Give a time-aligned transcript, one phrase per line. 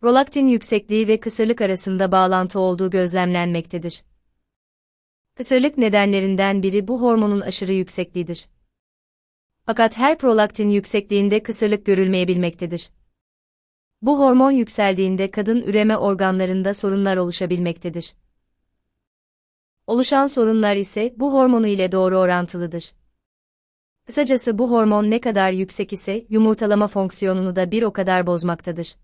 [0.00, 4.02] Prolaktin yüksekliği ve kısırlık arasında bağlantı olduğu gözlemlenmektedir.
[5.34, 8.48] Kısırlık nedenlerinden biri bu hormonun aşırı yüksekliğidir.
[9.66, 12.90] Fakat her prolaktin yüksekliğinde kısırlık görülmeyebilmektedir.
[14.02, 18.14] Bu hormon yükseldiğinde kadın üreme organlarında sorunlar oluşabilmektedir.
[19.86, 22.92] Oluşan sorunlar ise bu hormonu ile doğru orantılıdır.
[24.06, 28.96] Kısacası bu hormon ne kadar yüksek ise yumurtalama fonksiyonunu da bir o kadar bozmaktadır.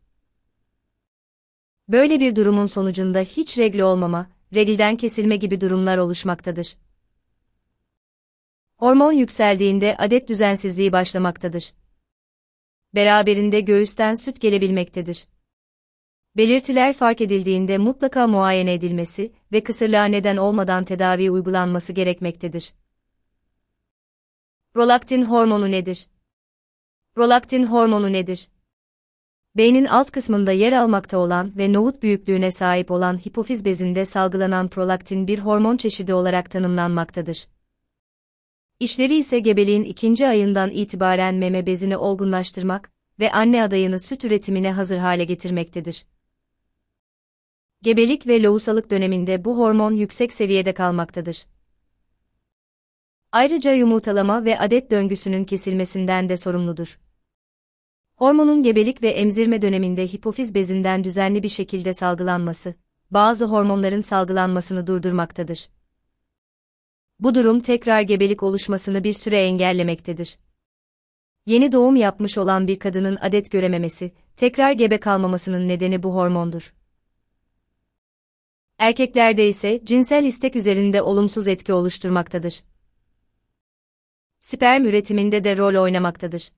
[1.89, 6.77] Böyle bir durumun sonucunda hiç regl olmama, reglden kesilme gibi durumlar oluşmaktadır.
[8.77, 11.75] Hormon yükseldiğinde adet düzensizliği başlamaktadır.
[12.95, 15.27] Beraberinde göğüsten süt gelebilmektedir.
[16.37, 22.75] Belirtiler fark edildiğinde mutlaka muayene edilmesi ve kısırlığa neden olmadan tedavi uygulanması gerekmektedir.
[24.75, 26.09] Prolaktin hormonu nedir?
[27.15, 28.49] Prolaktin hormonu nedir?
[29.57, 35.27] Beynin alt kısmında yer almakta olan ve nohut büyüklüğüne sahip olan hipofiz bezinde salgılanan prolaktin
[35.27, 37.49] bir hormon çeşidi olarak tanımlanmaktadır.
[38.81, 44.99] İşlevi ise gebeliğin ikinci ayından itibaren meme bezini olgunlaştırmak ve anne adayını süt üretimine hazır
[44.99, 46.07] hale getirmektedir.
[47.83, 51.47] Gebelik ve lohusalık döneminde bu hormon yüksek seviyede kalmaktadır.
[53.33, 56.99] Ayrıca yumurtalama ve adet döngüsünün kesilmesinden de sorumludur.
[58.17, 62.75] Hormonun gebelik ve emzirme döneminde hipofiz bezinden düzenli bir şekilde salgılanması,
[63.11, 65.69] bazı hormonların salgılanmasını durdurmaktadır.
[67.21, 70.39] Bu durum tekrar gebelik oluşmasını bir süre engellemektedir.
[71.47, 76.75] Yeni doğum yapmış olan bir kadının adet görememesi, tekrar gebe kalmamasının nedeni bu hormondur.
[78.79, 82.63] Erkeklerde ise cinsel istek üzerinde olumsuz etki oluşturmaktadır.
[84.41, 86.53] Sperm üretiminde de rol oynamaktadır.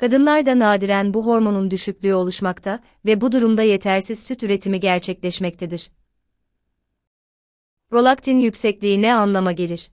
[0.00, 5.90] Kadınlarda nadiren bu hormonun düşüklüğü oluşmakta ve bu durumda yetersiz süt üretimi gerçekleşmektedir.
[7.90, 9.90] Prolaktin yüksekliği ne anlama gelir?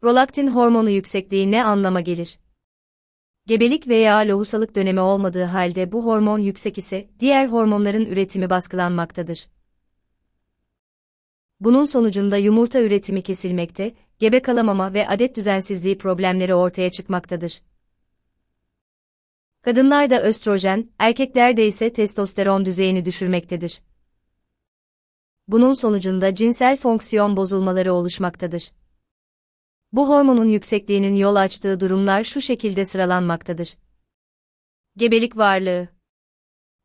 [0.00, 2.38] Prolaktin hormonu yüksekliği ne anlama gelir?
[3.46, 9.48] Gebelik veya lohusalık dönemi olmadığı halde bu hormon yüksek ise diğer hormonların üretimi baskılanmaktadır.
[11.60, 17.62] Bunun sonucunda yumurta üretimi kesilmekte, gebe kalamama ve adet düzensizliği problemleri ortaya çıkmaktadır.
[19.62, 23.82] Kadınlarda östrojen, erkeklerde ise testosteron düzeyini düşürmektedir.
[25.48, 28.72] Bunun sonucunda cinsel fonksiyon bozulmaları oluşmaktadır.
[29.92, 33.76] Bu hormonun yüksekliğinin yol açtığı durumlar şu şekilde sıralanmaktadır.
[34.96, 35.88] Gebelik varlığı.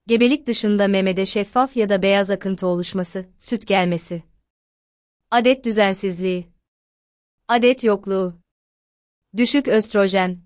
[0.07, 4.23] Gebelik dışında memede şeffaf ya da beyaz akıntı oluşması, süt gelmesi.
[5.31, 6.47] Adet düzensizliği.
[7.47, 8.39] Adet yokluğu.
[9.37, 10.41] Düşük östrojen.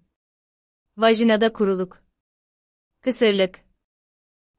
[0.97, 2.00] Vajinada kuruluk.
[3.01, 3.59] Kısırlık.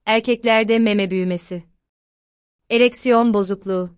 [0.06, 1.62] Erkeklerde meme büyümesi.
[2.70, 3.90] Ereksiyon bozukluğu.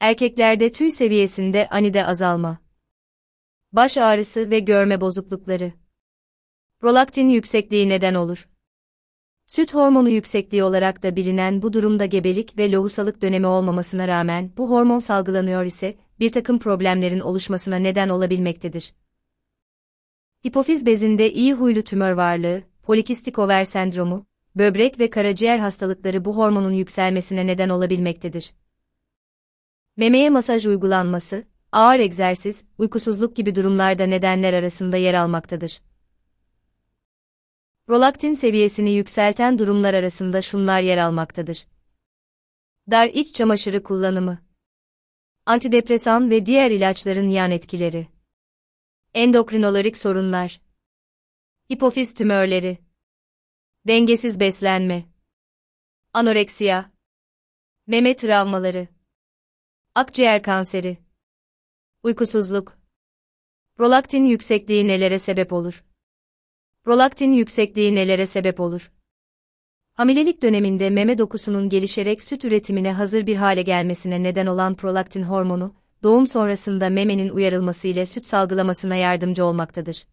[0.00, 2.58] Erkeklerde tüy seviyesinde anide azalma.
[3.72, 5.72] Baş ağrısı ve görme bozuklukları.
[6.80, 8.48] Prolaktin yüksekliği neden olur.
[9.46, 14.70] Süt hormonu yüksekliği olarak da bilinen bu durumda gebelik ve lohusalık dönemi olmamasına rağmen bu
[14.70, 18.94] hormon salgılanıyor ise bir takım problemlerin oluşmasına neden olabilmektedir.
[20.46, 26.72] Hipofiz bezinde iyi huylu tümör varlığı, polikistik over sendromu, böbrek ve karaciğer hastalıkları bu hormonun
[26.72, 28.54] yükselmesine neden olabilmektedir.
[29.96, 35.80] Memeye masaj uygulanması, ağır egzersiz, uykusuzluk gibi durumlarda nedenler arasında yer almaktadır.
[37.86, 41.66] Prolaktin seviyesini yükselten durumlar arasında şunlar yer almaktadır.
[42.90, 44.38] Dar iç çamaşırı kullanımı.
[45.46, 48.06] Antidepresan ve diğer ilaçların yan etkileri.
[49.14, 50.69] Endokrinolorik sorunlar.
[51.72, 52.78] Hipofiz tümörleri.
[53.86, 55.04] Dengesiz beslenme.
[56.12, 56.92] Anoreksiya.
[57.86, 58.88] Meme travmaları.
[59.94, 60.98] Akciğer kanseri.
[62.02, 62.78] Uykusuzluk.
[63.76, 65.84] Prolaktin yüksekliği nelere sebep olur?
[66.84, 68.92] Prolaktin yüksekliği nelere sebep olur?
[69.92, 75.74] Hamilelik döneminde meme dokusunun gelişerek süt üretimine hazır bir hale gelmesine neden olan prolaktin hormonu,
[76.02, 80.06] doğum sonrasında memenin uyarılması ile süt salgılamasına yardımcı olmaktadır.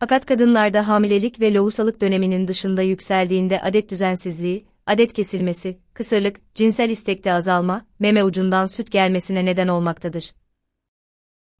[0.00, 7.32] Fakat kadınlarda hamilelik ve lohusalık döneminin dışında yükseldiğinde adet düzensizliği, adet kesilmesi, kısırlık, cinsel istekte
[7.32, 10.32] azalma, meme ucundan süt gelmesine neden olmaktadır.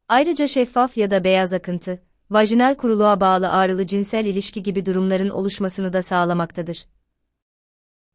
[0.08, 5.92] Ayrıca şeffaf ya da beyaz akıntı, vajinal kuruluğa bağlı ağrılı cinsel ilişki gibi durumların oluşmasını
[5.92, 6.86] da sağlamaktadır.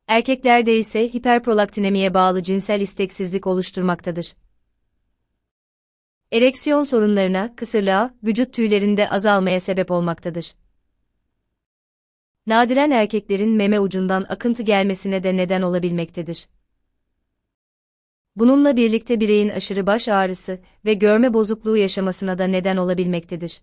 [0.07, 4.36] Erkeklerde ise hiperprolaktinemiye bağlı cinsel isteksizlik oluşturmaktadır.
[6.35, 10.55] Ereksiyon sorunlarına, kısırlığa, vücut tüylerinde azalmaya sebep olmaktadır.
[12.47, 16.47] Nadiren erkeklerin meme ucundan akıntı gelmesine de neden olabilmektedir.
[18.35, 23.61] Bununla birlikte bireyin aşırı baş ağrısı ve görme bozukluğu yaşamasına da neden olabilmektedir.